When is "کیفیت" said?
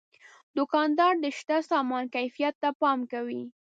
2.15-2.55